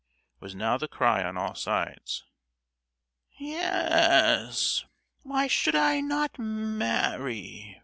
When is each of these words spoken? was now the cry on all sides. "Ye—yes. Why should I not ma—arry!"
was 0.39 0.55
now 0.55 0.79
the 0.79 0.87
cry 0.87 1.23
on 1.23 1.37
all 1.37 1.53
sides. 1.53 2.25
"Ye—yes. 3.37 4.83
Why 5.21 5.45
should 5.45 5.75
I 5.75 5.99
not 6.01 6.39
ma—arry!" 6.39 7.79